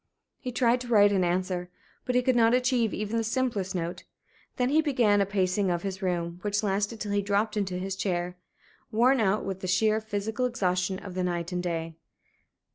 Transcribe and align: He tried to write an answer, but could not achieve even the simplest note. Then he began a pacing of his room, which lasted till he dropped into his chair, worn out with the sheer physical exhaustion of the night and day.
He 0.39 0.51
tried 0.51 0.81
to 0.81 0.87
write 0.87 1.11
an 1.11 1.23
answer, 1.23 1.69
but 2.05 2.15
could 2.25 2.35
not 2.35 2.55
achieve 2.55 2.91
even 2.91 3.17
the 3.17 3.23
simplest 3.23 3.75
note. 3.75 4.03
Then 4.57 4.69
he 4.69 4.81
began 4.81 5.21
a 5.21 5.27
pacing 5.27 5.69
of 5.69 5.83
his 5.83 6.01
room, 6.01 6.39
which 6.41 6.63
lasted 6.63 6.99
till 6.99 7.11
he 7.11 7.21
dropped 7.21 7.55
into 7.55 7.77
his 7.77 7.95
chair, 7.95 8.35
worn 8.91 9.19
out 9.19 9.45
with 9.45 9.59
the 9.59 9.67
sheer 9.67 10.01
physical 10.01 10.47
exhaustion 10.47 10.97
of 10.97 11.13
the 11.13 11.23
night 11.23 11.51
and 11.51 11.61
day. 11.61 11.93